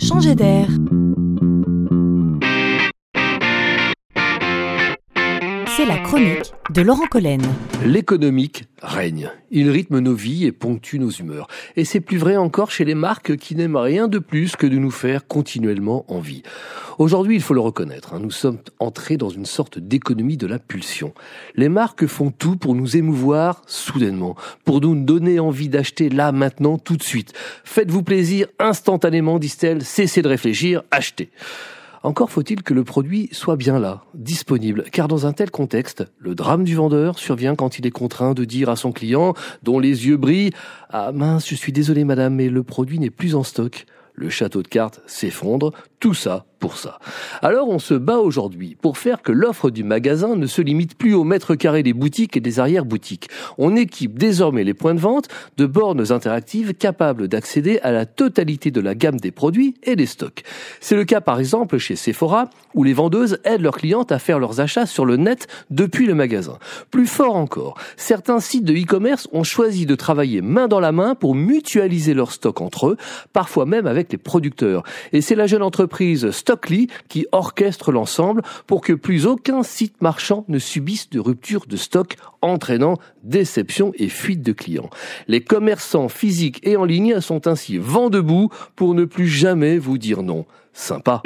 [0.00, 0.68] changer d'air.
[5.76, 7.40] C'est la chronique de Laurent Collen.
[7.84, 9.30] L'économique règne.
[9.50, 11.46] Il rythme nos vies et ponctue nos humeurs.
[11.76, 14.76] Et c'est plus vrai encore chez les marques qui n'aiment rien de plus que de
[14.76, 16.42] nous faire continuellement envie.
[16.98, 20.58] Aujourd'hui, il faut le reconnaître, hein, nous sommes entrés dans une sorte d'économie de la
[20.58, 21.14] pulsion.
[21.54, 26.78] Les marques font tout pour nous émouvoir soudainement, pour nous donner envie d'acheter là, maintenant,
[26.78, 27.32] tout de suite.
[27.64, 31.30] Faites-vous plaisir instantanément, disent-elles, cessez de réfléchir, achetez.
[32.02, 36.34] Encore faut-il que le produit soit bien là, disponible, car dans un tel contexte, le
[36.34, 40.06] drame du vendeur survient quand il est contraint de dire à son client, dont les
[40.06, 40.52] yeux brillent,
[40.88, 43.84] Ah mince, je suis désolé madame, mais le produit n'est plus en stock.
[44.14, 46.98] Le château de cartes s'effondre, tout ça pour ça.
[47.42, 51.14] Alors on se bat aujourd'hui pour faire que l'offre du magasin ne se limite plus
[51.14, 53.28] au mètre carré des boutiques et des arrière-boutiques.
[53.58, 58.70] On équipe désormais les points de vente de bornes interactives capables d'accéder à la totalité
[58.70, 60.44] de la gamme des produits et des stocks.
[60.80, 64.38] C'est le cas par exemple chez Sephora où les vendeuses aident leurs clientes à faire
[64.38, 66.58] leurs achats sur le net depuis le magasin.
[66.90, 71.14] Plus fort encore, certains sites de e-commerce ont choisi de travailler main dans la main
[71.14, 72.96] pour mutualiser leurs stocks entre eux,
[73.32, 74.82] parfois même avec les producteurs.
[75.12, 80.44] Et c'est la jeune entreprise Stockly qui orchestre l'ensemble pour que plus aucun site marchand
[80.48, 84.90] ne subisse de rupture de stock entraînant déception et fuite de clients.
[85.28, 89.96] Les commerçants physiques et en ligne sont ainsi vent debout pour ne plus jamais vous
[89.96, 90.44] dire non.
[90.72, 91.22] Sympa.